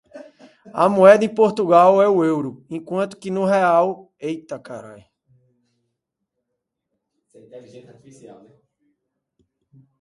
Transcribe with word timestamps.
A 0.73 0.85
moeda 0.89 1.23
em 1.25 1.29
Portugal 1.35 2.01
é 2.01 2.09
o 2.09 2.25
Euro, 2.25 2.65
enquanto 2.69 3.15
que 3.17 3.29
no 3.29 3.45
Brasil 3.45 3.63
é 3.63 3.65
o 3.69 4.09
Real. 4.63 4.99